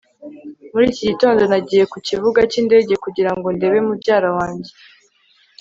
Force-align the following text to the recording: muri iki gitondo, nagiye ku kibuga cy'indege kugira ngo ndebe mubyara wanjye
muri 0.73 0.85
iki 0.91 1.03
gitondo, 1.09 1.41
nagiye 1.51 1.83
ku 1.91 1.97
kibuga 2.07 2.39
cy'indege 2.51 2.93
kugira 3.03 3.31
ngo 3.35 3.47
ndebe 3.55 3.77
mubyara 3.87 4.29
wanjye 4.37 4.71